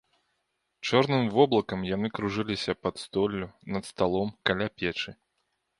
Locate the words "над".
3.77-3.83